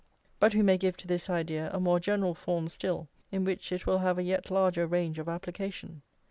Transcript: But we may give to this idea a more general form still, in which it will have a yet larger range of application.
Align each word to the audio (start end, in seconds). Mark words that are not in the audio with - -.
But 0.39 0.55
we 0.55 0.63
may 0.63 0.79
give 0.79 0.97
to 0.97 1.07
this 1.07 1.29
idea 1.29 1.69
a 1.71 1.79
more 1.79 1.99
general 1.99 2.33
form 2.33 2.67
still, 2.69 3.07
in 3.31 3.43
which 3.43 3.71
it 3.71 3.85
will 3.85 3.99
have 3.99 4.17
a 4.17 4.23
yet 4.23 4.49
larger 4.49 4.87
range 4.87 5.19
of 5.19 5.29
application. 5.29 6.01